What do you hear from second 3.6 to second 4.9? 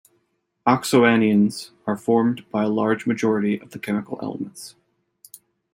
of the chemical elements.